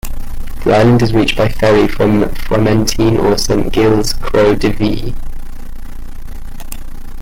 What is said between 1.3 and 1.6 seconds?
by